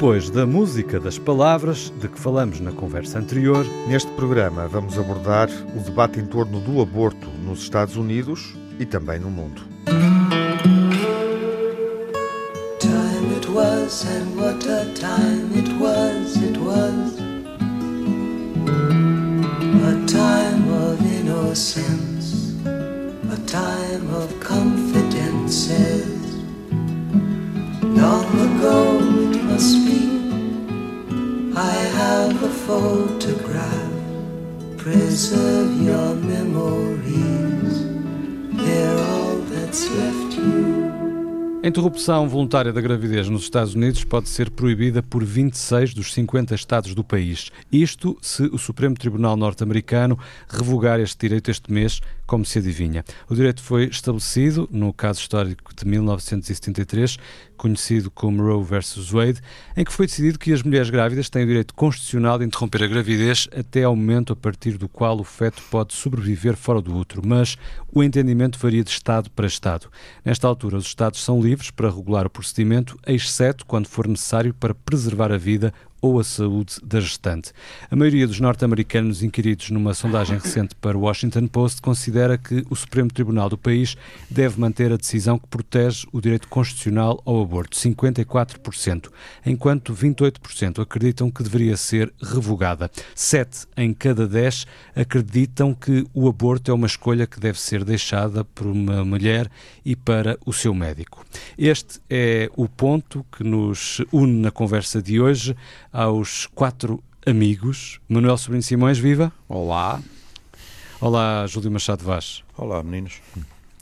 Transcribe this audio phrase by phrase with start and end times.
[0.00, 5.50] Depois da música das palavras de que falamos na conversa anterior, neste programa vamos abordar
[5.76, 9.60] o debate em torno do aborto nos Estados Unidos e também no mundo.
[12.78, 17.20] Time it was and what a time it was, it was
[19.84, 26.08] a time of innocence, a time of confidences.
[27.82, 28.99] Long ago.
[31.60, 33.92] I have a photograph.
[34.78, 37.84] Preserve your memories.
[38.56, 40.80] They're all that's left you.
[41.62, 46.54] A interrupção voluntária da gravidez nos Estados Unidos pode ser proibida por 26 dos 50
[46.54, 47.50] estados do país.
[47.70, 53.04] Isto se o Supremo Tribunal norte-americano revogar este direito este mês, como se adivinha.
[53.28, 57.18] O direito foi estabelecido no caso histórico de 1973,
[57.56, 59.10] conhecido como Roe vs.
[59.10, 59.40] Wade,
[59.76, 62.86] em que foi decidido que as mulheres grávidas têm o direito constitucional de interromper a
[62.86, 67.20] gravidez até ao momento a partir do qual o feto pode sobreviver fora do útero,
[67.26, 67.58] mas
[67.92, 69.88] o entendimento varia de Estado para Estado.
[70.24, 74.72] Nesta altura, os Estados são livres para regular o procedimento, exceto quando for necessário para
[74.72, 77.52] preservar a vida ou a saúde da gestante.
[77.90, 82.76] A maioria dos norte-americanos inquiridos numa sondagem recente para o Washington Post considera que o
[82.76, 83.96] Supremo Tribunal do país
[84.30, 89.08] deve manter a decisão que protege o direito constitucional ao aborto, 54%,
[89.44, 92.90] enquanto 28% acreditam que deveria ser revogada.
[93.14, 98.44] Sete em cada dez acreditam que o aborto é uma escolha que deve ser deixada
[98.44, 99.50] por uma mulher
[99.84, 101.24] e para o seu médico.
[101.58, 105.56] Este é o ponto que nos une na conversa de hoje
[105.92, 108.00] aos quatro amigos.
[108.08, 109.32] Manuel Sobrinho Simões, viva.
[109.48, 110.00] Olá.
[111.00, 112.44] Olá, Júlio Machado Vaz.
[112.56, 113.20] Olá, meninos.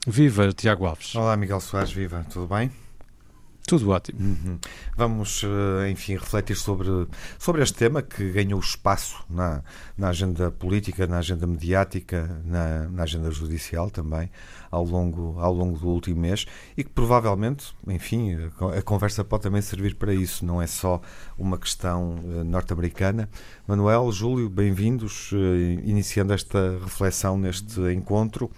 [0.07, 1.15] Viva, Tiago Alves.
[1.15, 2.25] Olá, Miguel Soares, viva.
[2.33, 2.71] Tudo bem?
[3.69, 4.19] Tudo ótimo.
[4.19, 4.59] Uhum.
[4.97, 6.89] Vamos, eh, enfim, refletir sobre,
[7.39, 9.63] sobre este tema que ganhou espaço na,
[9.95, 14.31] na agenda política, na agenda mediática, na, na agenda judicial também,
[14.71, 16.47] ao longo, ao longo do último mês
[16.79, 18.39] e que provavelmente, enfim,
[18.75, 20.99] a conversa pode também servir para isso, não é só
[21.37, 23.29] uma questão eh, norte-americana.
[23.67, 28.51] Manuel, Júlio, bem-vindos, eh, iniciando esta reflexão neste encontro.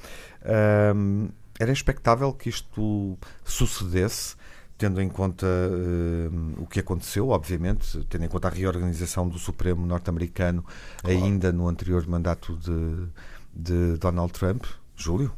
[1.59, 4.39] era expectável que isto sucedesse
[4.81, 9.85] tendo em conta uh, o que aconteceu, obviamente, tendo em conta a reorganização do Supremo
[9.85, 10.65] norte-americano
[11.03, 11.19] claro.
[11.19, 13.07] ainda no anterior mandato de,
[13.53, 14.65] de, Donald Trump.
[14.97, 15.31] Júlio?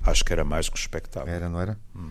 [0.00, 1.30] Acho que era mais que expectável.
[1.30, 1.78] Era, não era?
[1.94, 2.08] Hum.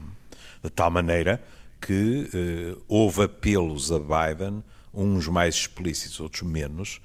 [0.63, 1.41] De tal maneira
[1.81, 4.63] que uh, houve apelos a Biden,
[4.93, 7.01] uns mais explícitos, outros menos,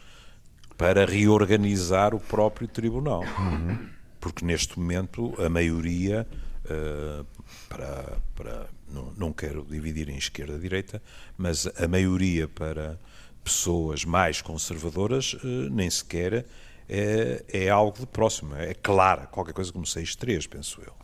[0.76, 3.24] para reorganizar o próprio tribunal.
[3.38, 3.88] Uhum.
[4.20, 6.26] Porque neste momento a maioria,
[6.66, 7.24] uh,
[7.69, 11.03] para, para não, não quero dividir em esquerda e direita,
[11.37, 12.98] mas a maioria para
[13.42, 16.47] pessoas mais conservadoras eh, nem sequer
[16.88, 20.94] é, é algo de próximo, é clara, qualquer coisa como 6-3, penso eu.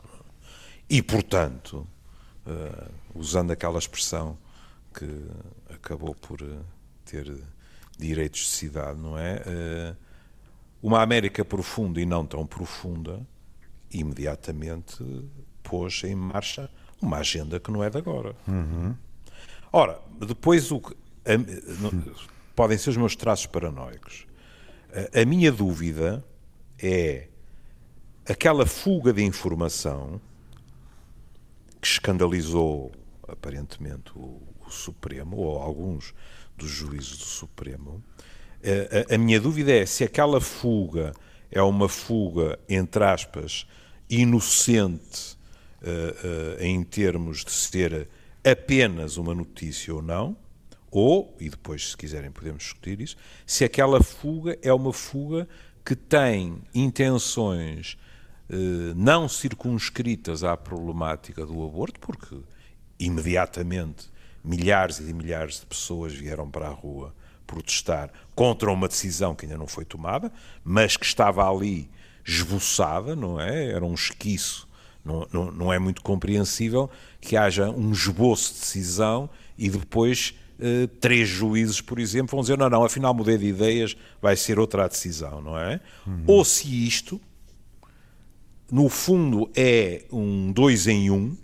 [0.89, 1.87] E, portanto,
[2.47, 4.37] uh, usando aquela expressão
[4.93, 5.07] que
[5.73, 6.65] acabou por uh,
[7.05, 7.33] ter
[7.97, 9.95] direitos de cidade, não é?
[10.83, 13.21] Uma América profunda e não tão profunda,
[13.93, 15.05] imediatamente
[15.71, 16.69] pôs em marcha
[17.01, 18.35] uma agenda que não é de agora.
[18.49, 18.93] Uhum.
[19.73, 22.17] Ora, depois o que, a, no,
[22.57, 24.27] podem ser os meus traços paranoicos.
[25.15, 26.25] A, a minha dúvida
[26.77, 27.29] é
[28.29, 30.21] aquela fuga de informação
[31.81, 32.91] que escandalizou
[33.29, 36.13] aparentemente o, o Supremo ou alguns
[36.57, 38.03] dos juízes do Supremo.
[39.09, 41.13] A, a, minha dúvida é se aquela fuga
[41.49, 43.67] é uma fuga, entre aspas,
[44.09, 45.39] inocente
[46.61, 48.09] em termos de ser
[48.45, 50.37] apenas uma notícia ou não,
[50.91, 55.49] ou, e depois, se quiserem, podemos discutir isso, se aquela fuga é uma fuga
[55.85, 57.97] que tem intenções
[58.51, 62.37] uh, não circunscritas à problemática do aborto, porque
[62.99, 64.11] imediatamente
[64.43, 67.15] milhares e milhares de pessoas vieram para a rua
[67.47, 70.33] protestar contra uma decisão que ainda não foi tomada,
[70.65, 71.91] mas que estava ali
[72.27, 73.71] esboçada, não é?
[73.71, 74.69] Era um esquiço
[75.05, 80.89] não, não, não é muito compreensível que haja um esboço de decisão e depois eh,
[81.01, 84.85] três juízes, por exemplo, vão dizer: não, não, afinal mudei de ideias, vai ser outra
[84.85, 85.81] a decisão, não é?
[86.07, 86.25] Uhum.
[86.27, 87.19] Ou se isto,
[88.71, 91.35] no fundo, é um dois em um,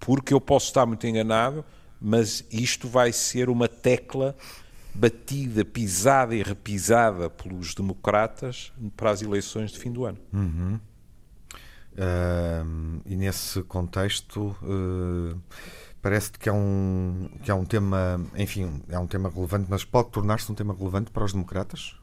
[0.00, 1.64] porque eu posso estar muito enganado,
[2.00, 4.36] mas isto vai ser uma tecla
[4.92, 10.18] batida, pisada e repisada pelos democratas para as eleições de fim do ano.
[10.32, 10.80] Uhum.
[12.00, 15.38] Uh, e nesse contexto, uh,
[16.02, 20.08] Parece que é um que é um tema, enfim, é um tema relevante, mas pode
[20.10, 21.94] tornar-se um tema relevante para os democratas?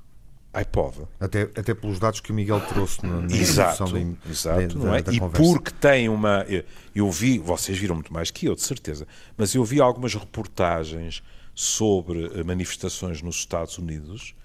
[0.54, 1.00] Ai, pode.
[1.20, 4.00] Até, até pelos dados que o Miguel trouxe na, na Exato, da,
[4.30, 5.02] exato da, não é?
[5.02, 5.52] da e conversa.
[5.52, 6.46] porque tem uma.
[6.94, 11.24] eu- vi, vocês viram muito mais que eu, de certeza, mas eu vi algumas reportagens
[11.56, 14.36] sobre eh, manifestações nos Estados Unidos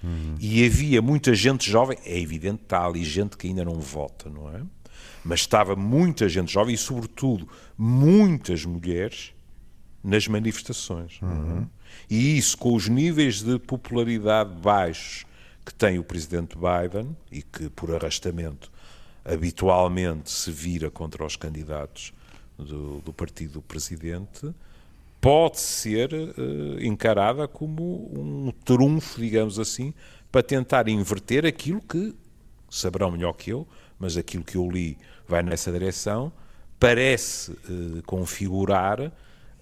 [0.41, 1.99] e havia muita gente jovem.
[2.07, 4.63] É evidente, está ali gente que ainda não vota, não é?
[5.25, 7.49] Mas estava muita gente jovem e, sobretudo,
[7.79, 9.33] muitas mulheres
[10.03, 11.21] nas manifestações.
[11.63, 11.67] é?
[12.11, 15.25] E isso, com os níveis de popularidade baixos
[15.65, 18.71] que tem o presidente Biden e que, por arrastamento,
[19.25, 22.13] habitualmente se vira contra os candidatos
[22.59, 24.53] do, do partido do presidente,
[25.21, 29.95] pode ser eh, encarada como um trunfo, digamos assim,
[30.33, 32.15] para tentar inverter aquilo que,
[32.69, 33.69] saberão melhor que eu,
[33.99, 34.99] mas aquilo que eu li
[35.29, 36.33] vai nessa direção,
[36.79, 39.13] parece eh, configurar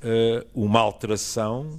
[0.03, 1.79] eh, uma alteração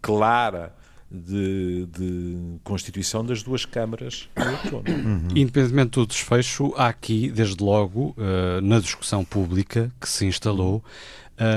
[0.00, 0.74] clara
[1.10, 4.84] de, de constituição das duas câmaras outono.
[5.36, 10.82] Independentemente do desfecho, há aqui, desde logo, eh, na discussão pública que se instalou,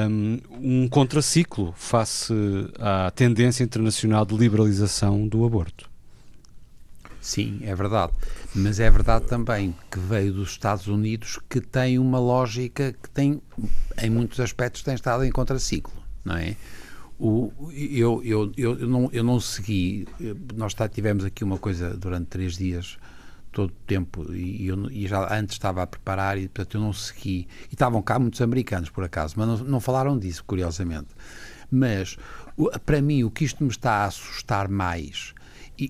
[0.10, 0.40] um,
[0.84, 2.34] um contraciclo face
[2.80, 5.90] à tendência internacional de liberalização do aborto.
[7.26, 8.14] Sim, é verdade.
[8.54, 13.42] Mas é verdade também que veio dos Estados Unidos que tem uma lógica que tem,
[14.00, 15.92] em muitos aspectos, tem estado em contraciclo,
[16.24, 16.56] não é?
[17.18, 20.08] O, eu, eu, eu, eu não, eu não segui,
[20.54, 22.98] nós tá- tivemos aqui uma coisa durante três dias,
[23.52, 26.94] todo o tempo, e, eu, e já antes estava a preparar e, portanto, eu não
[26.94, 27.48] segui.
[27.72, 31.08] E estavam cá muitos americanos, por acaso, mas não, não falaram disso, curiosamente.
[31.72, 32.18] Mas,
[32.58, 35.34] o- para mim, o que isto me está a assustar mais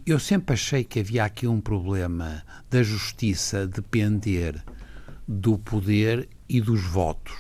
[0.06, 4.64] eu sempre achei que havia aqui um problema da justiça depender
[5.28, 7.34] do poder e dos votos.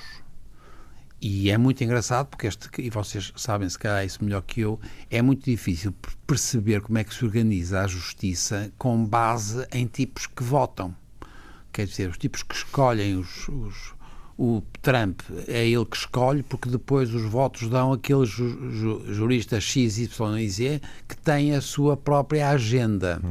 [1.21, 4.79] E é muito engraçado porque este, e vocês sabem se calhar isso melhor que eu,
[5.09, 9.87] é muito difícil per- perceber como é que se organiza a justiça com base em
[9.87, 10.95] tipos que votam.
[11.71, 13.94] Quer dizer, os tipos que escolhem os, os-
[14.37, 19.59] o Trump é ele que escolhe, porque depois os votos dão aquele ju, ju, jurista
[19.61, 23.21] X, Y e Z que tem a sua própria agenda.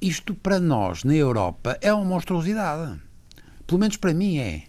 [0.00, 3.00] Isto para nós, na Europa, é uma monstruosidade.
[3.66, 4.64] Pelo menos para mim é.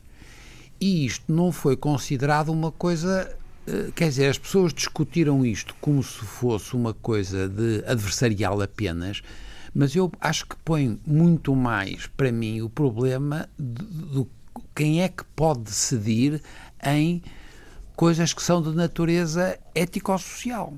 [0.79, 3.37] E isto não foi considerado uma coisa.
[3.67, 9.21] eh, Quer dizer, as pessoas discutiram isto como se fosse uma coisa de adversarial apenas,
[9.73, 14.25] mas eu acho que põe muito mais para mim o problema do
[14.75, 16.41] quem é que pode decidir
[16.85, 17.23] em
[17.95, 20.73] coisas que são de natureza ético-social.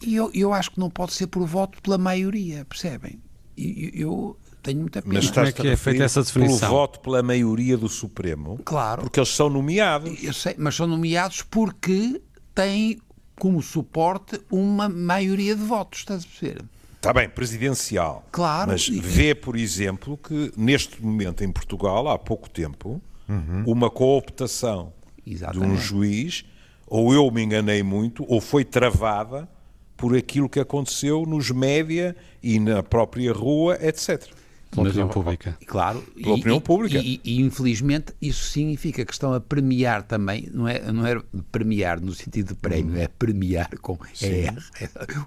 [0.00, 3.20] E eu, eu acho que não pode ser por voto pela maioria, percebem?
[3.56, 5.14] E eu, eu tenho muita pena.
[5.14, 6.58] Mas Como é estás que é feita essa definição?
[6.60, 9.02] Pelo voto pela maioria do Supremo, Claro.
[9.02, 10.22] porque eles são nomeados.
[10.22, 12.22] Eu sei, mas são nomeados porque
[12.54, 12.98] têm
[13.38, 16.64] como suporte uma maioria de votos, estás a perceber?
[17.00, 18.26] Está bem, presidencial.
[18.30, 18.70] Claro.
[18.72, 23.64] Mas vê, por exemplo, que neste momento em Portugal, há pouco tempo, Uhum.
[23.66, 24.92] uma cooptação
[25.24, 25.80] de um Exatamente.
[25.80, 26.44] juiz,
[26.86, 29.48] ou eu me enganei muito, ou foi travada
[29.96, 34.26] por aquilo que aconteceu nos média e na própria rua, etc.
[34.70, 35.58] Pela opinião pública.
[35.66, 36.00] Claro.
[36.14, 36.98] Pela opinião pública.
[36.98, 41.20] E, e, infelizmente isso significa que estão a premiar também, não é, não é
[41.50, 44.54] premiar no sentido de prémio, é premiar com ER.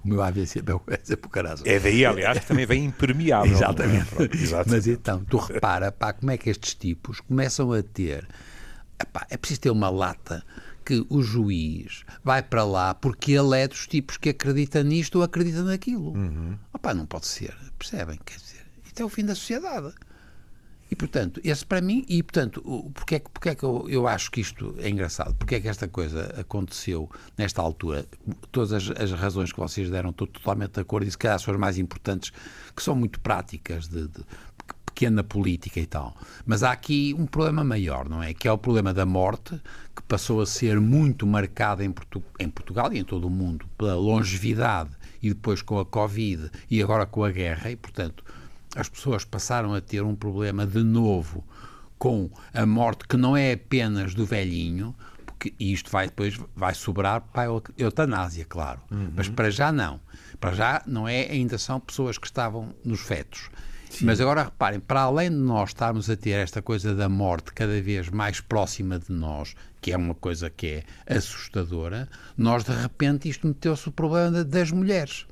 [0.03, 1.61] O meu AVC é sempre o caralho.
[1.65, 3.51] É daí, aliás, que também vem impermeável.
[3.51, 3.55] é?
[3.55, 4.05] Exatamente.
[4.05, 4.71] Pronto, exatamente.
[4.71, 8.27] Mas então, tu repara, pá, como é que estes tipos começam a ter.
[9.01, 10.43] Epá, é preciso ter uma lata
[10.85, 15.23] que o juiz vai para lá porque ele é dos tipos que acredita nisto ou
[15.23, 16.13] acredita naquilo.
[16.13, 16.57] Uhum.
[16.73, 18.19] Opá, não pode ser, percebem?
[18.25, 18.39] Quer
[18.93, 19.93] dizer, isto é o fim da sociedade.
[20.91, 22.61] E, portanto, esse para mim, e, portanto,
[22.93, 25.33] porque é que, porque é que eu, eu acho que isto é engraçado?
[25.33, 28.05] Porque é que esta coisa aconteceu nesta altura?
[28.51, 31.51] Todas as, as razões que vocês deram, estou totalmente de acordo, e se calhar são
[31.51, 32.31] as mais importantes,
[32.75, 34.23] que são muito práticas, de, de
[34.85, 36.15] pequena política e tal.
[36.45, 38.31] Mas há aqui um problema maior, não é?
[38.31, 39.59] Que é o problema da morte,
[39.95, 43.65] que passou a ser muito marcada em, Portu- em Portugal e em todo o mundo
[43.75, 44.91] pela longevidade
[45.23, 48.23] e depois com a Covid e agora com a guerra, e, portanto,
[48.75, 51.43] as pessoas passaram a ter um problema de novo
[51.97, 57.21] com a morte que não é apenas do velhinho, porque isto vai depois vai sobrar
[57.21, 58.81] para a eutanásia, claro.
[59.15, 59.99] Mas para já não.
[60.39, 63.49] Para já não é, ainda são pessoas que estavam nos fetos.
[64.01, 67.79] Mas agora reparem, para além de nós estarmos a ter esta coisa da morte cada
[67.79, 70.83] vez mais próxima de nós, que é uma coisa que é
[71.15, 75.25] assustadora, nós de repente isto meteu-se o problema da- das mulheres.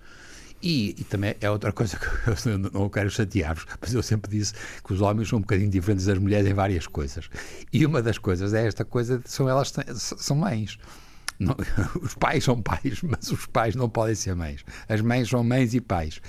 [0.61, 2.05] E, e também é outra coisa que
[2.49, 4.53] eu não quero chatear-vos, mas eu sempre disse
[4.83, 7.29] que os homens são um bocadinho diferentes das mulheres em várias coisas.
[7.73, 10.77] E uma das coisas é esta coisa de são elas são mães.
[11.39, 11.55] Não,
[12.01, 14.63] os pais são pais, mas os pais não podem ser mães.
[14.87, 16.21] As mães são mães e pais.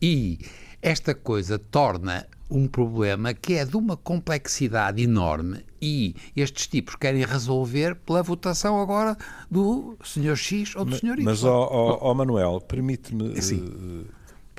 [0.00, 0.38] E
[0.82, 7.24] esta coisa torna um problema que é de uma complexidade enorme e estes tipos querem
[7.24, 9.16] resolver pela votação agora
[9.50, 10.36] do Sr.
[10.36, 11.18] X ou do Sr.
[11.18, 11.24] Y.
[11.24, 14.06] Mas, ó, ó, ó Manuel, permite-me uh,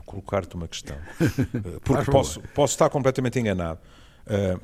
[0.05, 0.96] colocar-te uma questão.
[0.96, 3.79] Uh, porque posso, posso estar completamente enganado.
[4.25, 4.62] Uh,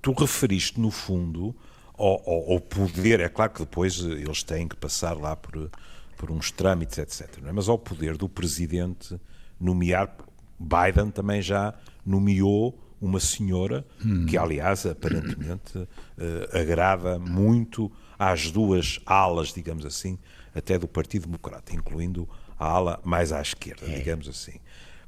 [0.00, 1.54] tu referiste, no fundo,
[1.96, 5.70] ao, ao, ao, poder, é claro que depois eles têm que passar lá por,
[6.16, 7.38] por uns trâmites, etc.
[7.46, 7.52] É?
[7.52, 9.20] Mas ao poder do presidente
[9.60, 10.16] nomear,
[10.58, 14.26] Biden também já nomeou uma senhora hum.
[14.26, 15.88] que, aliás, aparentemente uh,
[16.52, 20.18] agrada muito às duas alas, digamos assim,
[20.54, 23.98] até do Partido Democrata, incluindo a ala mais à esquerda, é.
[23.98, 24.60] digamos assim.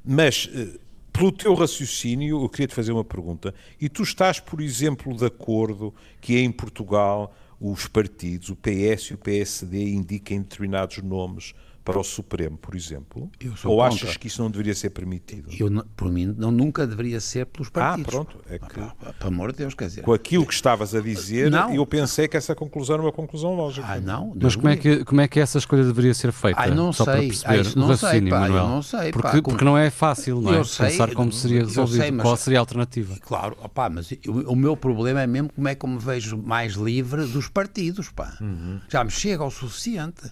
[0.03, 0.79] Mas, uh,
[1.13, 3.55] pelo teu raciocínio, eu queria te fazer uma pergunta.
[3.79, 9.13] E tu estás, por exemplo, de acordo que em Portugal os partidos, o PS e
[9.13, 11.53] o PSD, indiquem determinados nomes
[11.85, 13.29] para o Supremo, por exemplo?
[13.63, 13.87] Ou contra.
[13.87, 15.49] achas que isso não deveria ser permitido?
[15.57, 18.07] Eu, por mim, não, nunca deveria ser pelos ah, partidos.
[18.07, 18.37] Ah, pronto.
[18.49, 20.01] É que, ah, pelo amor de Deus, quer dizer...
[20.01, 21.71] Com aquilo que estavas a dizer, não.
[21.71, 23.85] eu pensei que essa conclusão era uma conclusão lógica.
[23.87, 24.33] Ah, não.
[24.35, 26.59] Mas como é, que, como é que essa escolha deveria ser feita?
[26.59, 27.13] Ah, não Só sei.
[27.13, 28.67] para perceber ah, não o sei, pá, Manuel.
[28.67, 30.57] não sei, porque, pá, porque não é fácil, não é?
[30.57, 32.01] Eu sei, Pensar como seria resolvido.
[32.01, 33.15] Sei, mas, Qual seria a alternativa?
[33.21, 36.35] Claro, opá, mas o, o, meu problema é mesmo como é que eu me vejo
[36.35, 38.35] mais livre dos partidos, pá.
[38.41, 38.79] Uhum.
[38.89, 40.31] Já me chega ao suficiente.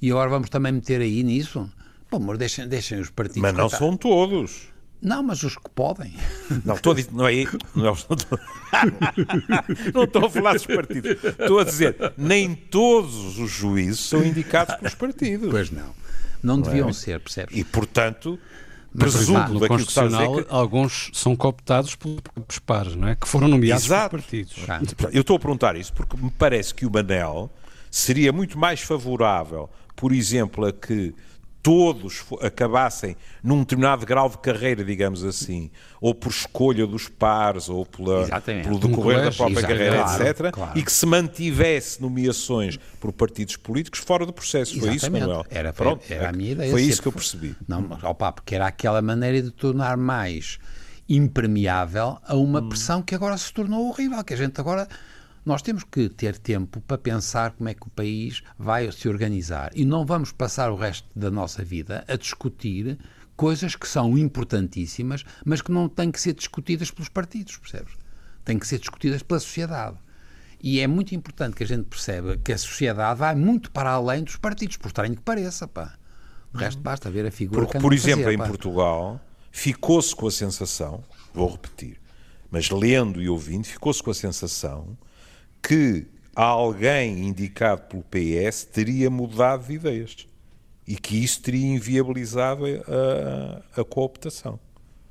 [0.00, 1.70] E agora vamos também meter aí nisso?
[2.10, 3.42] Pô, amor, deixem, deixem os partidos.
[3.42, 4.74] Mas não são todos.
[5.04, 6.14] Não, mas os que podem.
[6.64, 7.44] Não, estou a dizer, não é.
[7.74, 8.16] Não, estou,
[9.92, 11.22] não estou a falar dos partidos.
[11.22, 15.50] Estou a dizer, nem todos os juízes são indicados pelos partidos.
[15.50, 15.94] Pois não.
[16.42, 16.92] Não, não deviam é?
[16.92, 17.56] ser, percebes?
[17.56, 18.38] E, portanto,
[18.96, 20.46] presumo no que que...
[20.48, 23.16] alguns são cooptados pelos pares, não é?
[23.16, 24.10] Que foram nomeados Exato.
[24.10, 24.56] por partidos.
[25.12, 27.50] Eu estou a perguntar isso porque me parece que o Manel
[27.90, 31.14] seria muito mais favorável, por exemplo, a que
[31.64, 37.86] todos acabassem num determinado grau de carreira, digamos assim, ou por escolha dos pares, ou
[37.86, 40.78] pela, pelo decorrer um da própria carreira, claro, etc., claro.
[40.78, 44.72] e que se mantivesse nomeações por partidos políticos fora do processo.
[44.72, 45.00] Exatamente.
[45.00, 45.46] Foi isso, Manuel?
[45.48, 46.70] Era, Pronto, era a minha ideia.
[46.70, 47.56] Foi isso que eu percebi.
[47.66, 50.58] Não, opa, porque era aquela maneira de tornar mais
[51.08, 52.68] impermeável a uma hum.
[52.68, 54.86] pressão que agora se tornou horrível, que a gente agora
[55.44, 59.70] nós temos que ter tempo para pensar como é que o país vai se organizar
[59.74, 62.98] e não vamos passar o resto da nossa vida a discutir
[63.36, 67.94] coisas que são importantíssimas, mas que não têm que ser discutidas pelos partidos, percebes?
[68.44, 69.96] Têm que ser discutidas pela sociedade.
[70.62, 74.22] E é muito importante que a gente perceba que a sociedade vai muito para além
[74.22, 75.94] dos partidos, por estranho que pareça, pá.
[76.54, 78.38] O resto basta ver a figura Porque, que por exemplo, fazer, em.
[78.38, 79.20] Portugal,
[79.50, 81.02] ficou-se com a sensação,
[81.34, 82.00] vou repetir,
[82.50, 84.96] mas lendo e ouvindo, ficou-se com a sensação
[85.66, 90.26] que alguém indicado pelo PS teria mudado de ideias
[90.86, 94.60] e que isso teria inviabilizado a, a cooptação.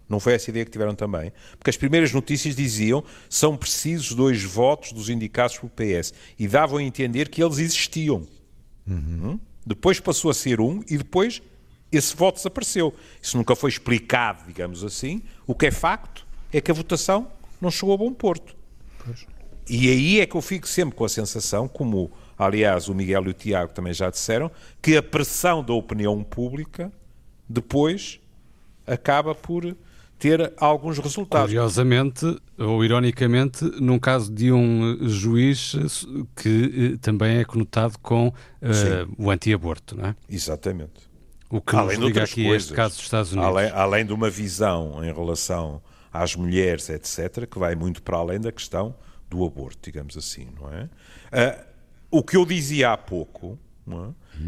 [0.08, 1.34] Não foi essa ideia que tiveram também?
[1.58, 6.78] Porque as primeiras notícias diziam são precisos dois votos dos indicados pelo PS e davam
[6.78, 8.28] a entender que eles existiam.
[8.86, 9.40] Uhum.
[9.66, 11.42] Depois passou a ser um e depois
[11.92, 12.94] esse voto desapareceu.
[13.20, 15.24] Isso nunca foi explicado, digamos assim.
[15.48, 18.56] O que é facto é que a votação não chegou a bom porto.
[19.04, 19.33] Pois.
[19.70, 23.30] E aí é que eu fico sempre com a sensação, como aliás o Miguel e
[23.30, 24.52] o Tiago também já disseram,
[24.82, 26.92] que a pressão da opinião pública
[27.48, 28.20] depois
[28.86, 29.76] acaba por
[30.20, 31.48] ter alguns resultados.
[31.48, 35.76] Curiosamente, ou ironicamente, num caso de um juiz
[36.36, 38.34] que eh, também é conotado com uh,
[39.18, 40.16] o anti-aborto, não é?
[40.30, 41.12] Exatamente.
[41.50, 43.50] O que além nos liga aqui coisas, este caso dos Estados Unidos.
[43.50, 48.40] Além, além de uma visão em relação às mulheres, etc., que vai muito para além
[48.40, 48.96] da questão
[49.34, 50.84] do aborto, digamos assim, não é?
[50.84, 51.66] Uh,
[52.12, 53.58] o que eu dizia há pouco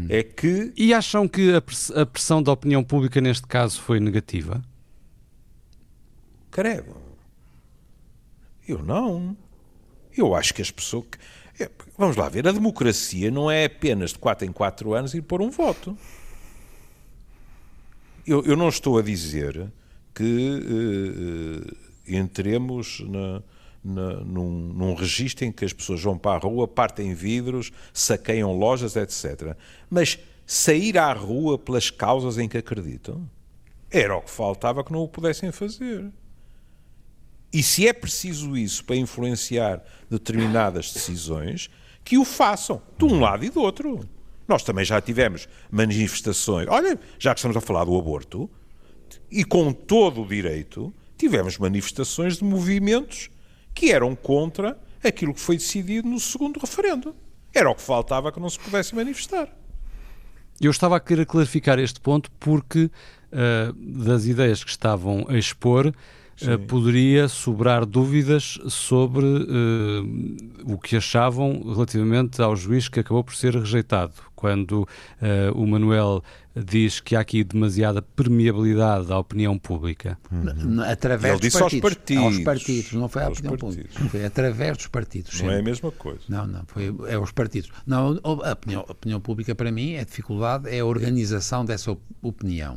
[0.08, 0.18] é?
[0.18, 0.22] é?
[0.22, 0.72] que.
[0.76, 1.52] E acham que
[1.94, 4.62] a pressão da opinião pública neste caso foi negativa?
[6.50, 6.96] Credo.
[8.66, 9.36] Eu não.
[10.16, 11.06] Eu acho que as pessoas.
[11.58, 15.22] É, vamos lá ver, a democracia não é apenas de 4 em 4 anos ir
[15.22, 15.96] pôr um voto.
[18.26, 19.70] Eu, eu não estou a dizer
[20.14, 21.76] que uh, uh,
[22.06, 23.42] entremos na
[23.86, 28.52] na, num, num registro em que as pessoas vão para a rua, partem vidros, saqueiam
[28.52, 29.56] lojas, etc.
[29.88, 33.28] Mas sair à rua pelas causas em que acreditam
[33.90, 36.10] era o que faltava que não o pudessem fazer.
[37.52, 41.70] E se é preciso isso para influenciar determinadas decisões,
[42.04, 44.00] que o façam, de um lado e do outro.
[44.46, 46.68] Nós também já tivemos manifestações.
[46.68, 48.50] Olha, já que estamos a falar do aborto,
[49.30, 53.30] e com todo o direito, tivemos manifestações de movimentos
[53.76, 57.14] que eram contra aquilo que foi decidido no segundo referendo.
[57.54, 59.48] Era o que faltava que não se pudesse manifestar.
[60.58, 65.92] Eu estava a querer clarificar este ponto porque uh, das ideias que estavam a expor,
[66.42, 73.34] uh, poderia sobrar dúvidas sobre uh, o que achavam relativamente ao juiz que acabou por
[73.34, 74.12] ser rejeitado.
[74.34, 74.86] Quando
[75.54, 76.22] o Manuel
[76.54, 80.18] diz que há aqui demasiada permeabilidade à opinião pública.
[80.30, 80.80] Uhum.
[80.82, 81.84] Através Ele dos disse partidos.
[81.84, 82.24] aos partidos.
[82.24, 83.86] Aos partidos, não foi à Aos opinião partidos.
[83.94, 84.10] pública.
[84.10, 85.32] Foi através dos partidos.
[85.32, 85.54] Não sempre.
[85.54, 86.20] é a mesma coisa.
[86.28, 87.70] Não, não, foi, é aos partidos.
[87.86, 92.02] Não, a opinião, a opinião pública para mim é dificuldade, é a organização dessa op-
[92.22, 92.76] opinião.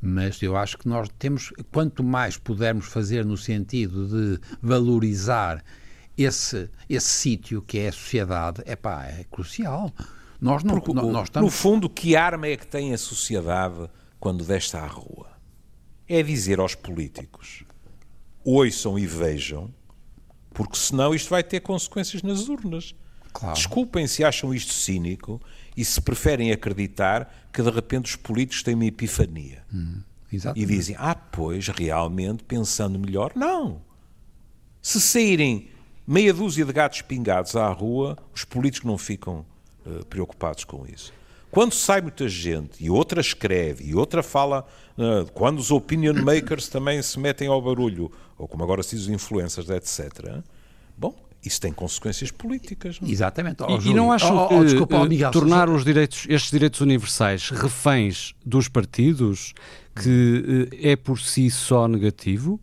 [0.00, 5.64] Mas eu acho que nós temos, quanto mais pudermos fazer no sentido de valorizar
[6.16, 9.92] esse, esse sítio que é a sociedade, é pá, é crucial.
[10.40, 11.46] Nós não, Porque, nó- o- nós estamos...
[11.46, 13.90] No fundo, que arma é que tem a sociedade
[14.20, 15.28] quando deste à rua?
[16.06, 17.64] É dizer aos políticos:
[18.44, 19.72] ouçam e vejam,
[20.50, 22.94] porque senão isto vai ter consequências nas urnas.
[23.32, 23.54] Claro.
[23.54, 25.40] Desculpem se acham isto cínico
[25.78, 30.66] e se preferem acreditar que de repente os políticos têm uma epifania e Exatamente.
[30.66, 33.30] dizem: Ah, pois, realmente, pensando melhor.
[33.36, 33.80] Não.
[34.82, 35.68] Se saírem
[36.04, 39.46] meia dúzia de gatos pingados à rua, os políticos não ficam
[39.86, 41.12] eh, preocupados com isso.
[41.48, 44.66] Quando sai muita gente e outra escreve e outra fala,
[44.98, 49.04] eh, quando os opinion makers também se metem ao barulho, ou como agora se diz
[49.04, 50.42] os influencers, etc.,
[50.96, 51.14] bom,
[51.44, 53.00] isso tem consequências políticas.
[53.00, 53.10] não é?
[53.10, 53.62] Exatamente.
[53.62, 56.80] Ó, E, e Júlio, não acham ó, que desculpa, Miguel, tornar os direitos, estes direitos
[56.80, 59.54] universais reféns dos partidos
[59.94, 62.60] que eh, é por si só negativo?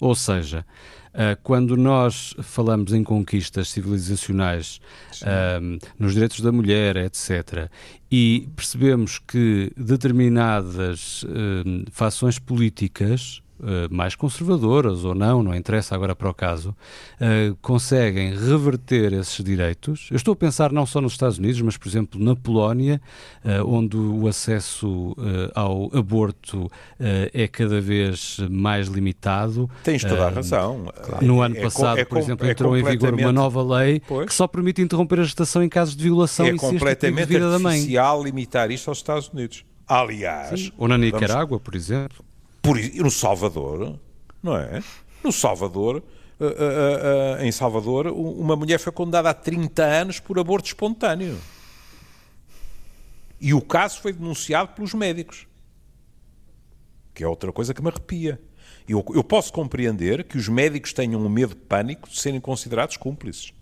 [0.00, 0.66] Ou seja,
[1.14, 4.80] eh, quando nós falamos em conquistas civilizacionais,
[5.22, 7.70] ahm, nos direitos da mulher, etc.,
[8.10, 13.41] e percebemos que determinadas ahm, fações políticas,
[13.90, 16.74] mais conservadoras ou não, não interessa agora para o caso,
[17.20, 20.08] eh, conseguem reverter esses direitos.
[20.10, 23.00] Eu estou a pensar não só nos Estados Unidos, mas, por exemplo, na Polónia,
[23.44, 29.68] eh, onde o acesso eh, ao aborto eh, é cada vez mais limitado.
[29.84, 30.92] Tens toda a Eh, razão.
[31.20, 33.32] No É- ano é passado, com- é por com- exemplo, é entrou em vigor uma
[33.32, 34.26] nova lei Pois.
[34.26, 37.58] que só permite interromper a gestação em casos de violação É e completamente vida da
[37.58, 37.74] mãe.
[37.74, 39.64] artificial limitar isto aos Estados Unidos.
[39.86, 42.24] Aliás, Ou na vamos- Nicarágua, por exemplo.
[42.62, 43.98] Por, no Salvador,
[44.42, 44.82] não é?
[45.22, 46.02] No Salvador,
[46.40, 51.38] ah, ah, ah, em Salvador, uma mulher foi condenada a 30 anos por aborto espontâneo.
[53.40, 55.46] E o caso foi denunciado pelos médicos.
[57.12, 58.40] Que é outra coisa que me arrepia.
[58.88, 63.52] Eu, eu posso compreender que os médicos tenham um medo pânico de serem considerados cúmplices.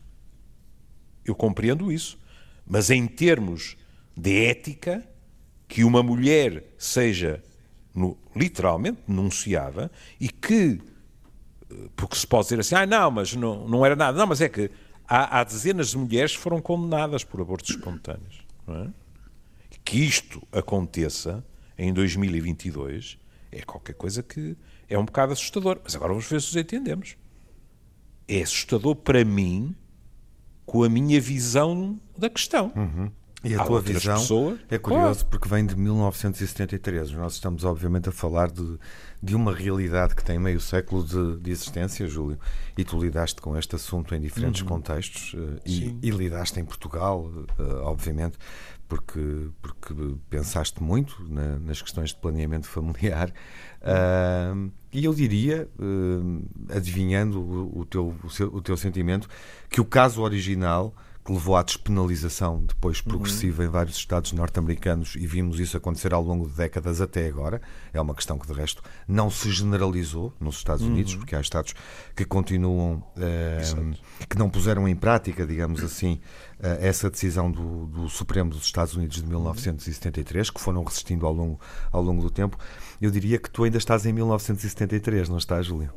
[1.24, 2.18] Eu compreendo isso.
[2.66, 3.76] Mas em termos
[4.16, 5.06] de ética,
[5.66, 7.42] que uma mulher seja
[7.94, 10.80] no- literalmente denunciada e que,
[11.70, 14.16] eh, porque se pode dizer assim, ah, não, mas não, não era nada.
[14.18, 14.70] Não, mas é que
[15.08, 18.40] há, há dezenas de mulheres que foram condenadas por abortos espontâneos.
[18.68, 18.88] É?
[19.84, 21.44] Que isto aconteça
[21.76, 23.18] em 2022
[23.50, 24.56] é qualquer coisa que
[24.88, 25.80] é um bocado assustador.
[25.82, 27.16] Mas agora vamos ver se os entendemos.
[28.28, 29.74] É assustador para mim
[30.64, 32.72] com a minha visão da questão.
[33.42, 37.12] E a tua visão pessoas- é curioso porque vem de 1973.
[37.12, 38.78] Nós estamos, obviamente, a falar de,
[39.22, 42.38] de uma realidade que tem meio século de, de existência, Júlio.
[42.76, 47.30] E tu lidaste com este assunto em diferentes contextos eh, e, e lidaste em Portugal,
[47.58, 48.36] eh, obviamente,
[48.86, 49.94] porque, porque
[50.28, 53.32] pensaste muito na- nas questões de planeamento familiar.
[53.82, 54.54] Ah,
[54.92, 59.28] e eu diria, eh, adivinhando o, o teu, o, seu- o teu sentimento,
[59.70, 65.26] que o caso original que levou à despenalização depois progressiva em vários estados norte-americanos e
[65.26, 67.60] vimos isso acontecer ao longo de décadas até agora.
[67.92, 71.74] É uma questão que, de resto, não se generalizou nos Estados Unidos, porque há estados
[72.16, 73.60] que continuam, eh,
[74.28, 76.20] que não puseram em prática, digamos assim,
[76.58, 81.34] eh, essa decisão do, do Supremo dos Estados Unidos de 1973, que foram resistindo ao
[81.34, 81.60] longo,
[81.92, 82.56] ao longo do tempo.
[83.00, 85.92] Eu diria que tu ainda estás em 1973, não estás, Júlio?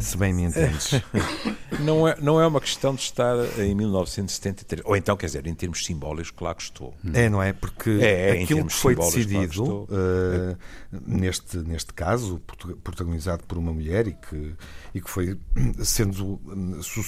[0.00, 0.90] Se bem me entendes.
[1.80, 4.86] Não é, não é uma questão de estar em 1973.
[4.86, 6.94] Ou então, quer dizer, em termos simbólicos, claro que estou.
[7.12, 7.52] É, não é?
[7.52, 10.56] Porque É, é, aquilo que foi simbólicos, claro que decidido eh,
[11.04, 12.40] neste, neste caso,
[12.84, 14.54] protagonizado por uma mulher e que,
[14.94, 15.36] e que foi
[15.82, 16.40] sendo
[16.80, 17.04] su-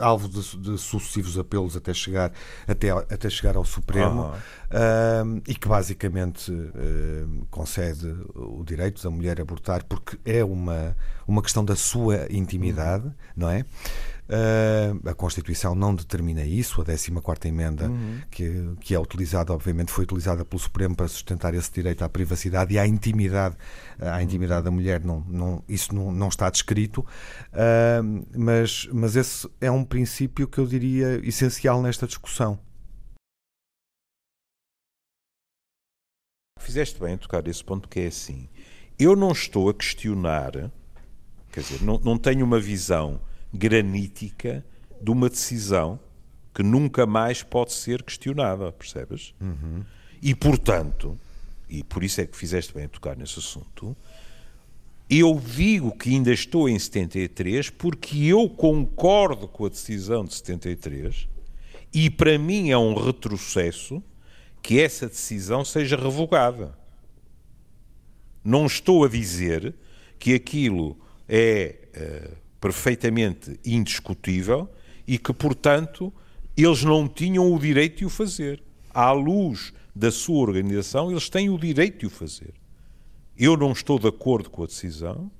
[0.00, 2.32] alvo de, de sucessivos apelos até chegar,
[2.66, 4.32] até, ao- até chegar ao Supremo
[5.24, 10.96] hum, e que basicamente hum, concede o direito da mulher abortar porque é uma,
[11.26, 13.64] uma questão da sua intimidade, não é?
[14.28, 18.20] Uh, a Constituição não determina isso, a 14 emenda, uhum.
[18.30, 22.74] que, que é utilizada, obviamente, foi utilizada pelo Supremo para sustentar esse direito à privacidade
[22.74, 23.56] e à intimidade,
[23.98, 29.48] à intimidade da mulher, não, não, isso não, não está descrito, uh, mas, mas esse
[29.62, 32.58] é um princípio que eu diria essencial nesta discussão.
[36.60, 38.46] Fizeste bem em tocar esse ponto que é assim.
[38.98, 40.70] Eu não estou a questionar,
[41.52, 43.20] quer dizer, não, não tenho uma visão
[43.52, 44.64] granítica
[45.00, 45.98] de uma decisão
[46.54, 49.34] que nunca mais pode ser questionada, percebes?
[49.40, 49.84] Uhum.
[50.20, 51.16] E, portanto,
[51.68, 53.96] e por isso é que fizeste bem a tocar nesse assunto,
[55.08, 61.28] eu digo que ainda estou em 73 porque eu concordo com a decisão de 73
[61.94, 64.02] e para mim é um retrocesso
[64.62, 66.76] que essa decisão seja revogada.
[68.44, 69.74] Não estou a dizer
[70.18, 74.68] que aquilo é uh, perfeitamente indiscutível
[75.06, 76.12] e que, portanto,
[76.56, 78.62] eles não tinham o direito de o fazer.
[78.92, 82.52] À luz da sua organização, eles têm o direito de o fazer.
[83.36, 85.30] Eu não estou de acordo com a decisão.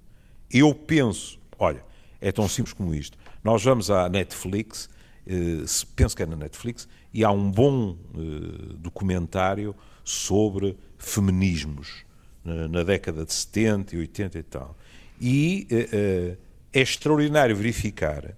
[0.50, 1.82] Eu penso, olha,
[2.20, 3.18] é tão simples como isto.
[3.42, 4.88] Nós vamos à Netflix,
[5.26, 5.64] eh,
[5.96, 9.74] penso que é na Netflix, e há um bom eh, documentário
[10.04, 12.04] sobre feminismos
[12.44, 14.76] na, década de 70 e 80 e tal.
[15.20, 16.36] E eh, eh
[16.72, 18.36] é extraordinário verificar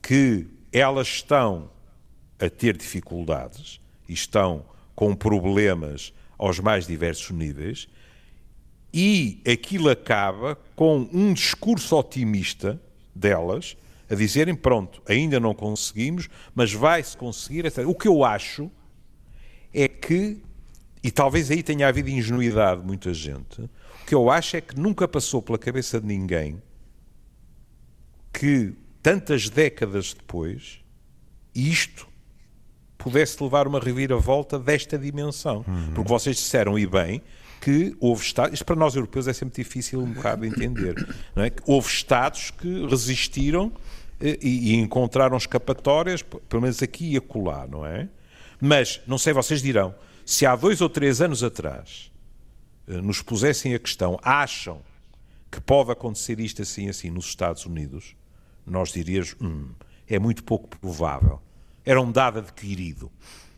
[0.00, 1.70] que elas estão
[2.38, 7.88] a ter dificuldades e estão com problemas aos mais diversos níveis,
[8.92, 12.80] e aquilo acaba com um discurso otimista
[13.14, 13.76] delas
[14.10, 17.64] a dizerem: pronto, ainda não conseguimos, mas vai-se conseguir.
[17.86, 18.70] O que eu acho
[19.72, 20.42] é que,
[21.02, 23.68] e talvez aí tenha havido ingenuidade de muita gente,
[24.12, 26.62] que eu acho é que nunca passou pela cabeça de ninguém
[28.30, 30.84] que tantas décadas depois
[31.54, 32.06] isto
[32.98, 35.64] pudesse levar uma reviravolta desta dimensão.
[35.66, 35.94] Uhum.
[35.94, 37.22] Porque vocês disseram, e bem,
[37.58, 40.94] que houve Estados, isto para nós europeus é sempre difícil um bocado de entender,
[41.34, 41.48] não é?
[41.48, 43.72] que houve Estados que resistiram
[44.20, 48.10] eh, e, e, encontraram escapatórias, pelo menos aqui e acolá, não é?
[48.60, 52.11] Mas, não sei, vocês dirão, se há dois ou três anos atrás
[52.86, 54.80] nos pusessem a questão, acham
[55.50, 58.16] que pode acontecer isto assim assim nos Estados Unidos,
[58.66, 59.68] nós diríamos, hum,
[60.08, 61.40] é muito pouco provável.
[61.84, 63.10] Era um dado adquirido.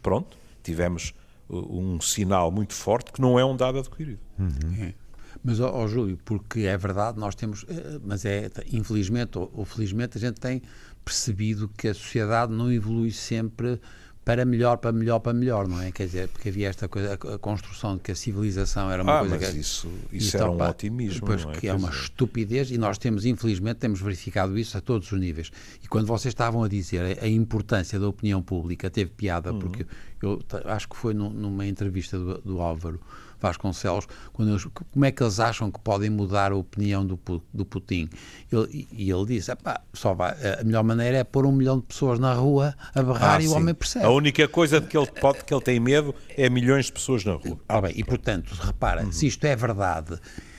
[0.03, 1.15] Pronto, tivemos
[1.49, 4.21] uh, um sinal muito forte que não é um dado adquirido.
[4.39, 4.85] Uhum.
[4.85, 4.95] É.
[5.43, 9.65] Mas, ó, ó, Júlio, porque é verdade, nós temos, eh, mas é, infelizmente ou, ou
[9.65, 10.63] felizmente, a gente tem
[11.05, 13.79] percebido que a sociedade não evolui sempre
[14.25, 15.93] para melhor, para melhor, para melhor, não é?
[15.93, 19.21] Quer dizer, porque havia esta coisa, a construção de que a civilização era uma ah,
[19.21, 19.59] coisa mas que.
[19.59, 21.21] Isso, isso era um otimismo.
[21.21, 21.57] Depois, não é?
[21.57, 22.03] que é uma dizer...
[22.03, 25.51] estupidez e nós temos, infelizmente, temos verificado isso a todos os níveis.
[25.83, 29.59] E quando vocês estavam a dizer a, a importância da opinião pública, teve piada, uhum.
[29.59, 29.87] porque
[30.23, 32.99] eu acho que foi numa entrevista do, do Álvaro
[33.41, 37.19] Vasconcelos, quando eles, como é que eles acham que podem mudar a opinião do,
[37.53, 38.09] do Putin?
[38.51, 39.51] Ele, e ele disse:
[39.93, 43.37] só vai, a melhor maneira é pôr um milhão de pessoas na rua a berrar
[43.37, 43.49] ah, e sim.
[43.49, 44.05] o homem percebe.
[44.05, 47.25] A única coisa de que ele pode, que ele tem medo é milhões de pessoas
[47.25, 47.59] na rua.
[47.69, 49.13] Ah, bem, e portanto, repara, uhum.
[49.13, 50.19] se isto é verdade,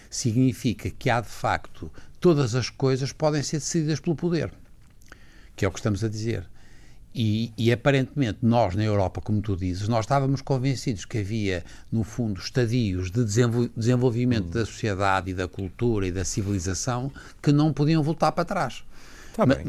[0.09, 4.51] significa que há de facto todas as coisas podem ser decididas pelo poder,
[5.55, 6.47] que é o que estamos a dizer.
[7.17, 12.03] E, e, aparentemente nós na Europa, como tu dizes, nós estávamos convencidos que havia, no
[12.03, 14.51] fundo, estadios de desenvolvimento hum.
[14.51, 17.09] da sociedade e da cultura e da civilização
[17.41, 18.83] que não podiam voltar para trás.
[19.33, 19.65] Tá bem.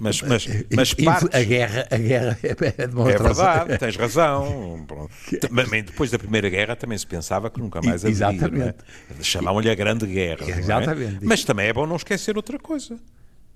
[0.00, 0.94] Mas, mas, mas
[1.32, 4.86] a guerra, a guerra é, é, de é verdade, tens razão.
[5.50, 8.26] Mas depois da Primeira Guerra também se pensava que nunca mais havia.
[8.26, 8.30] É?
[8.32, 8.76] Exatamente.
[9.20, 9.22] É?
[9.22, 10.50] Chamavam-lhe a Grande Guerra.
[10.50, 11.24] Exatamente.
[11.24, 11.26] É?
[11.26, 12.98] Mas também é bom não esquecer outra coisa.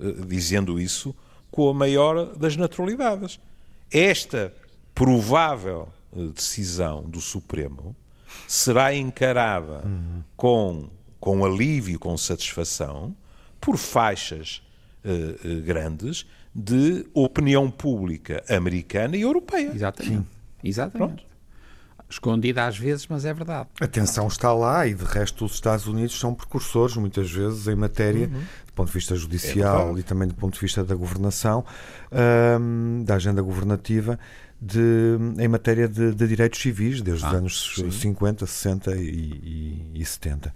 [0.01, 1.13] Eh, dizendo isso,
[1.51, 3.41] com a maior das naturalidades.
[3.91, 4.53] Esta
[4.95, 7.95] provável eh, decisão do Supremo
[8.47, 10.23] será encarada uhum.
[10.37, 13.15] com, com alívio, com satisfação,
[13.61, 14.63] por faixas
[15.05, 19.73] uh, grandes de opinião pública americana e europeia.
[19.75, 20.17] Exatamente.
[20.17, 20.27] Sim.
[20.63, 21.15] Exatamente.
[21.17, 21.28] Pronto
[22.09, 23.69] escondida às vezes, mas é verdade.
[23.81, 27.75] A tensão está lá e, de resto, os Estados Unidos são precursores, muitas vezes, em
[27.75, 28.41] matéria, uhum.
[28.67, 31.65] do ponto de vista judicial é e também do ponto de vista da governação,
[32.61, 34.19] um, da agenda governativa,
[34.61, 37.91] de, em matéria de, de direitos civis, desde ah, os anos sim.
[37.91, 40.53] 50, 60 e, e, e 70.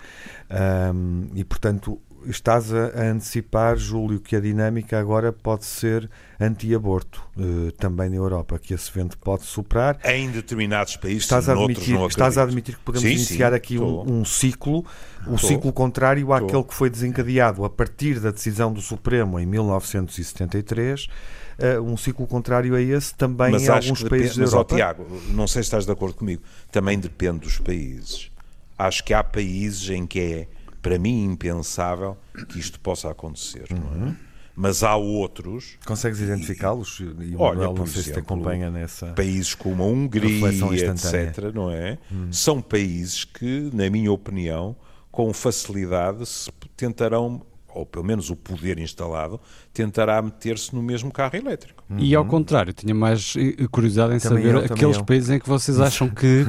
[0.95, 6.08] Um, e, portanto, estás a, antecipar, Júlio, que a dinâmica agora pode ser
[6.40, 9.98] anti-aborto uh, também na Europa, que esse vento pode soprar.
[10.04, 13.56] Em determinados países, estás a admitir, não estás a admitir que podemos sim, iniciar sim,
[13.56, 14.85] aqui um, um, ciclo,
[15.26, 16.64] um tô, ciclo contrário àquele tô.
[16.64, 21.08] que foi desencadeado a partir da decisão do Supremo em 1973.
[21.52, 24.74] Uh, um ciclo contrário a esse também mas em alguns países da Europa.
[24.74, 28.30] Mas, Tiago, não sei se estás de acordo comigo, também depende dos países.
[28.78, 30.48] Acho que há países em que é,
[30.83, 32.16] para mim, impensável
[32.49, 33.79] que isto possa acontecer, uhum.
[33.79, 34.09] não é?
[34.09, 34.16] Uhum.
[34.55, 35.79] Mas há outros.
[35.87, 37.01] Consegues identificá-los?
[37.01, 39.07] E Olha, não sei exemplo, se te acompanha nessa.
[39.09, 41.99] Países como a Hungria, etc., não é?
[42.12, 42.31] Hum.
[42.31, 44.77] São países que, na minha opinião,
[45.11, 47.40] com facilidade se tentarão
[47.75, 49.40] ou pelo menos o poder instalado,
[49.73, 51.83] tentará meter-se no mesmo carro elétrico.
[51.97, 55.05] E ao contrário, tinha mais eh, curiosidade em também saber eu, aqueles eu.
[55.05, 56.45] países em que vocês acham que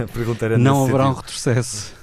[0.59, 1.93] não haverá um retrocesso.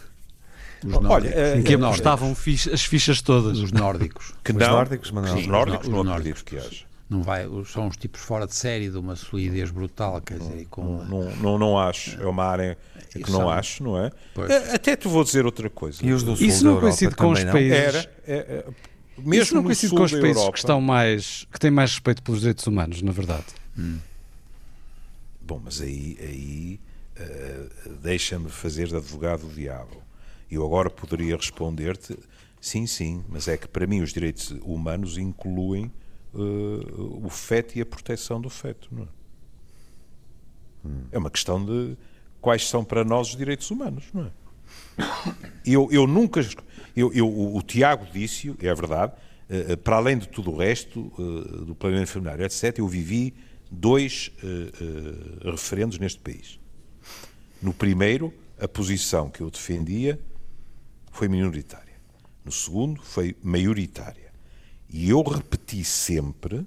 [0.84, 2.32] Os Olha, em que apostavam
[2.72, 3.58] as fichas todas.
[3.58, 4.32] Os nórdicos.
[4.42, 5.38] Que os não, nórdicos, mas não.
[5.38, 6.90] Os nórdicos não acredito que haja.
[7.08, 10.84] Não vai, são uns tipos fora de série, de uma solidez brutal, quer dizer, com...
[10.84, 12.78] não, não, não, não acho, é uma área
[13.10, 14.12] que não acho, não é?
[14.32, 14.48] Pois.
[14.72, 15.98] Até te vou dizer outra coisa.
[16.06, 17.76] E os do sul Isso não coincide com os países...
[17.76, 18.64] Era, é, é,
[19.18, 22.22] mesmo Isso não coincide com os países Europa, que estão mais que têm mais respeito
[22.22, 23.46] pelos direitos humanos, na verdade.
[23.76, 23.98] Hum.
[25.42, 26.80] Bom, mas aí, aí
[27.18, 30.00] uh, deixa-me fazer de advogado do diabo.
[30.50, 32.18] Eu agora poderia responder-te,
[32.60, 35.92] sim, sim, mas é que para mim os direitos humanos incluem
[36.34, 38.88] uh, o feto e a proteção do feto.
[38.90, 39.08] Não é?
[40.84, 41.04] Hum.
[41.12, 41.96] é uma questão de
[42.40, 44.30] quais são para nós os direitos humanos, não é?
[45.64, 46.40] Eu, eu nunca.
[46.96, 49.12] Eu, eu, o Tiago disse, é verdade,
[49.48, 53.34] uh, para além de tudo o resto, uh, do planeamento familiar, etc., eu vivi
[53.70, 56.58] dois uh, referendos neste país.
[57.62, 60.18] No primeiro, a posição que eu defendia
[61.10, 61.94] foi minoritária.
[62.44, 64.32] No segundo, foi maioritária.
[64.88, 66.66] E eu repeti sempre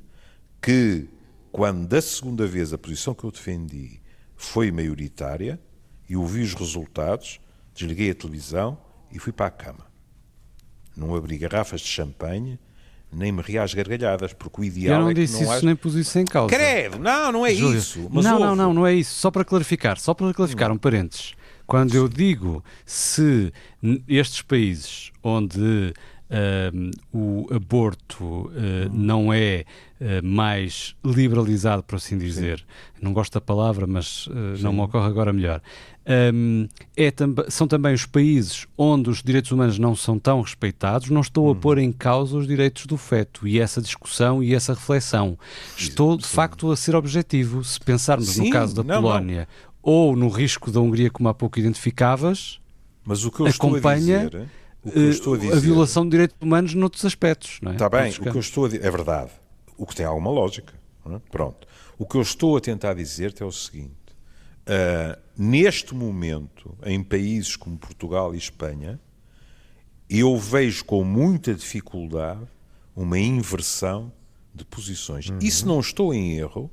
[0.61, 1.07] que,
[1.51, 4.01] quando da segunda vez a posição que eu defendi
[4.35, 5.59] foi maioritária,
[6.07, 7.39] e ouvi os resultados,
[7.73, 8.77] desliguei a televisão
[9.11, 9.85] e fui para a cama.
[10.95, 12.59] Não abri garrafas de champanhe,
[13.11, 15.65] nem me ri às gargalhadas, porque o ideal Eu não é disse não isso haja...
[15.65, 16.53] nem pus isso em causa.
[16.55, 17.77] Credo, não, não é Júlio.
[17.77, 18.07] isso.
[18.11, 19.15] Mas não, não, não, não é isso.
[19.15, 21.33] Só para clarificar, só para clarificar um parênteses.
[21.65, 23.51] Quando eu digo se
[24.07, 25.93] estes países onde
[26.33, 28.51] uh, o aborto uh,
[28.91, 29.65] não é
[29.99, 32.65] uh, mais liberalizado, por assim dizer, Sim.
[33.01, 34.27] não gosto da palavra, mas
[34.59, 35.61] não me ocorre agora melhor.
[36.05, 41.09] Um, é tam são também os países onde os direitos humanos não são tão respeitados.
[41.09, 41.55] Não estou a uhum.
[41.55, 45.37] pôr em causa os direitos do feto e essa discussão e essa reflexão.
[45.77, 47.63] Estou, de facto, a ser objetivo.
[47.63, 49.72] Se pensarmos Sim, no caso da não, Polónia não.
[49.83, 52.59] Ou no risco da Hungria, como há pouco identificavas,
[53.03, 54.23] mas o que eu acompanha.
[54.23, 54.49] Estou a dizer,
[54.83, 57.59] o que eu estou a, dizer, a violação de direitos humanos noutros aspectos.
[57.61, 57.75] Não é?
[57.75, 59.31] Está bem, o que eu estou a dizer é verdade,
[59.77, 60.73] o que tem alguma lógica.
[61.05, 61.19] É?
[61.29, 61.67] Pronto.
[61.99, 63.91] O que eu estou a tentar dizer-te é o seguinte:
[64.67, 68.99] uh, neste momento, em países como Portugal e Espanha,
[70.09, 72.47] eu vejo com muita dificuldade
[72.95, 74.11] uma inversão
[74.53, 75.29] de posições.
[75.29, 75.39] Uhum.
[75.41, 76.69] E se não estou em erro,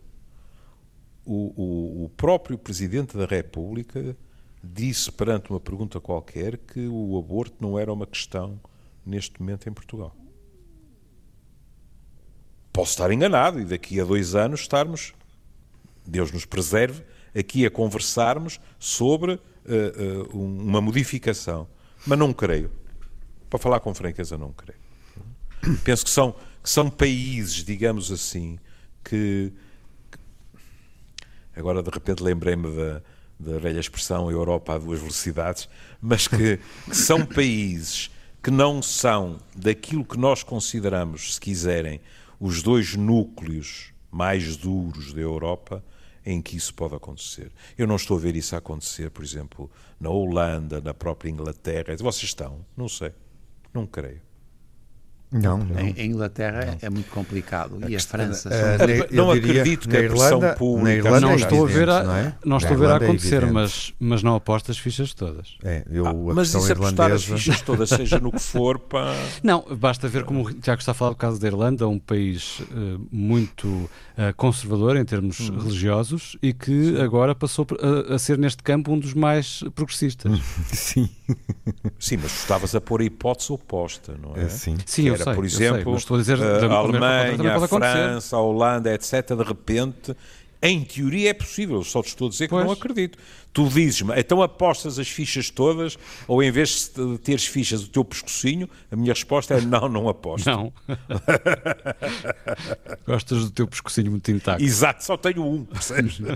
[1.24, 4.16] o, o, o próprio Presidente da República
[4.62, 8.60] disse perante uma pergunta qualquer que o aborto não era uma questão
[9.04, 10.14] neste momento em Portugal.
[12.72, 15.12] Posso estar enganado e daqui a dois anos estarmos,
[16.06, 17.02] Deus nos preserve,
[17.36, 19.40] aqui a conversarmos sobre uh,
[20.32, 21.66] uh, uma modificação.
[22.06, 22.70] Mas não creio.
[23.48, 24.80] Para falar com franqueza, não creio.
[25.84, 28.58] Penso que são, que são países, digamos assim,
[29.04, 29.52] que.
[31.54, 33.02] Agora de repente lembrei-me da
[33.40, 35.68] da velha expressão Europa a duas velocidades,
[36.00, 38.10] mas que, que, são países
[38.42, 42.00] que não são daquilo que nós consideramos, se quiserem,
[42.38, 45.82] os dois núcleos mais duros da Europa
[46.24, 47.50] em que isso pode acontecer.
[47.78, 51.96] Eu não estou a ver isso acontecer, por exemplo, na Holanda, na própria Inglaterra.
[51.96, 52.64] Vocês estão?
[52.76, 53.12] Não sei.
[53.72, 54.20] Não creio.
[55.32, 55.78] Não, não.
[55.80, 56.78] Em Inglaterra não.
[56.82, 57.78] é muito complicado.
[57.82, 58.48] A e a França.
[58.48, 60.84] Uh, não acredito que a pressão pública.
[60.84, 62.34] Na Irlanda não é estou a ver a, não, é?
[62.44, 65.56] não estou a ver a é acontecer, é mas, mas não aposto as fichas todas.
[65.62, 69.14] É, eu, ah, mas e se apostar as fichas todas, seja no que for, para.
[69.42, 72.60] Não, basta ver como o Tiago está a falar do caso da Irlanda, um país
[72.60, 73.88] uh, muito uh,
[74.36, 75.58] conservador em termos hum.
[75.58, 77.00] religiosos e que Sim.
[77.00, 80.40] agora passou a, a, ser neste campo um dos mais progressistas.
[80.72, 81.08] Sim.
[81.98, 84.48] Sim, mas estavas a pôr a hipótese oposta, não é?
[84.48, 88.40] Sim, Sim eu sei, por exemplo, sei, estou a, dizer, a Alemanha, a França, a
[88.40, 90.16] Holanda, etc., de repente
[90.62, 92.64] Em teoria é possível, só te estou a dizer que Pois.
[92.64, 93.18] não acredito.
[93.52, 95.96] Tu dizes-me, então apostas as fichas todas,
[96.28, 100.08] ou em vez de teres fichas o teu pescocinho, a minha resposta é não, não
[100.08, 100.46] aposto.
[100.46, 100.72] Não.
[103.06, 104.62] Gostas do teu pescocinho muito intacto.
[104.62, 106.20] Exato, só tenho um, percebes?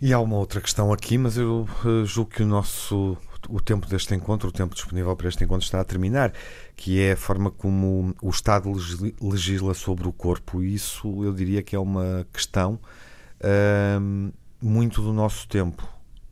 [0.00, 3.16] E há uma outra questão aqui, mas eu eh, julgo que o nosso
[3.48, 6.32] o tempo deste encontro, o tempo disponível para este encontro está a terminar,
[6.76, 8.70] que é a forma como o Estado
[9.20, 10.62] legisla- sobre o corpo.
[10.62, 12.78] E isso eu diria que é uma questão
[13.42, 15.86] ahm, muito do nosso tempo.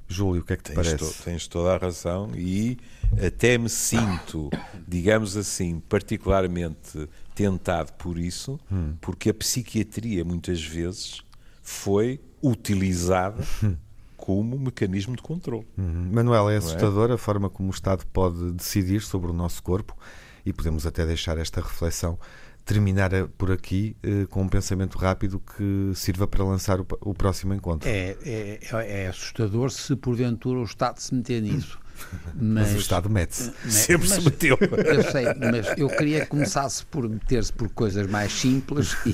[0.09, 0.97] Júlio, o que é que te Tens, parece?
[0.99, 2.79] to- tens toda a razão e
[3.25, 4.53] até me sinto,
[4.87, 8.59] digamos assim, particularmente tentado por isso,
[9.01, 11.21] porque a psiquiatria muitas vezes
[11.62, 13.42] foi utilizada
[14.27, 15.65] como mecanismo de controle.
[15.79, 16.11] Uhum.
[16.12, 19.97] Manuel, é assustador a forma como o Estado pode decidir sobre o nosso corpo
[20.45, 22.19] e podemos até deixar esta reflexão
[22.65, 27.15] terminar eh, por aqui eh, com um pensamento rápido que sirva para lançar o, o
[27.15, 27.89] próximo encontro.
[27.89, 31.79] É, é, é- é assustador se porventura o Estado se meter nisso.
[32.35, 33.53] Mas, Mas o Estado mete-se.
[33.65, 34.59] mas- Sempre se mas- meteu.
[34.85, 39.11] Eu sei, mas eu queria que começasse por meter-se por coisas mais simples e,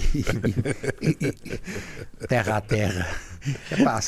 [1.02, 3.06] e- e- terra a terra.
[3.70, 4.00] Epá,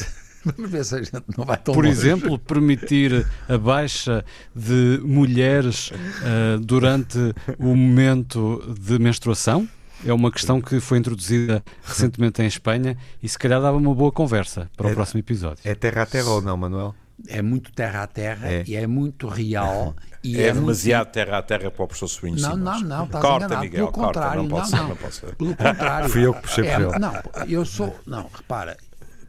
[0.45, 1.97] vamos ver se a gente não vai tão Por longe.
[1.97, 7.19] exemplo, permitir a baixa de mulheres ah, durante
[7.59, 9.69] o momento de menstruação
[10.07, 14.13] é uma questão que foi introduzida recentemente em Espanha e se calhar dava uma boa
[14.13, 15.59] conversa para o É- próximo episódio.
[15.65, 16.95] É terra a terra ou não, Manuel?
[17.29, 18.65] É muito terra a terra É.
[18.67, 19.95] e é muito real.
[20.23, 23.25] E É, muito- demasiado terra a terra para o professor Swing Não, não, não, estás
[23.25, 23.61] Corta, enganado.
[23.65, 24.79] Miguel, Pelo corta, contrário, não pode não,
[25.11, 25.35] ser, não.
[25.37, 26.09] Pelo contrário.
[26.11, 26.99] Fui eu que puxei É, por ele.
[26.99, 27.15] Não,
[27.49, 27.97] eu sou.
[28.07, 28.77] Não, repara,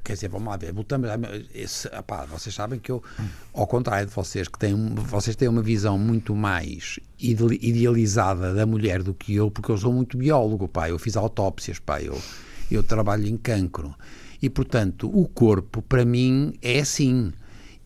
[0.05, 1.17] quer dizer, vamos lá ver, voltamos a-
[1.53, 3.03] esse, epá, vocês sabem que eu,
[3.53, 8.65] ao contrário de vocês, que têm, vocês têm uma visão muito mais ide- idealizada da
[8.65, 12.17] mulher do que eu, porque eu sou muito biólogo, pá, eu fiz autópsias, pá, eu,
[12.71, 13.93] eu trabalho em cancro.
[14.41, 17.33] E, portanto, o corpo, para mim, é assim.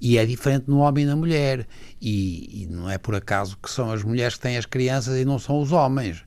[0.02, 1.66] E é diferente no homem e na mulher.
[2.02, 5.24] E, e não é por acaso que são as mulheres que têm as crianças e
[5.26, 6.24] não são os homens.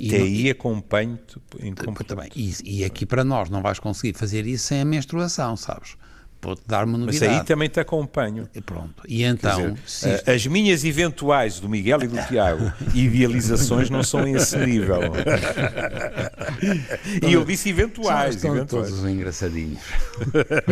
[0.00, 2.36] E Até não- aí acompanho-te em comportamento.
[2.36, 5.96] E, e aqui para nós não vais conseguir fazer isso sem a menstruação, sabes?
[6.44, 7.34] Vou-te dar uma Mas novidade.
[7.38, 8.48] aí também te acompanho.
[8.52, 9.04] E pronto.
[9.08, 14.02] E então, dizer, isto- a- as minhas eventuais do Miguel e do Tiago idealizações não
[14.02, 14.98] são esse nível.
[17.22, 18.34] e eu disse eventuais.
[18.34, 18.88] estão eventuais.
[18.90, 19.78] todos engraçadinhos.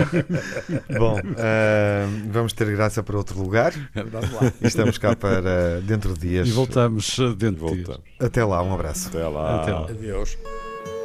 [0.99, 3.73] Bom, ah, vamos ter graça para outro lugar.
[3.95, 4.53] Vamos lá.
[4.61, 6.49] E estamos cá para dentro de dias.
[6.49, 7.99] E voltamos ah, dentro de dias.
[8.19, 9.09] Até lá, um abraço.
[9.09, 9.63] Até lá.
[9.63, 9.85] Até lá.
[9.89, 10.37] Adeus.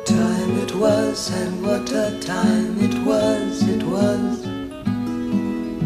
[0.06, 4.55] Time it was, and what a time it was, it was.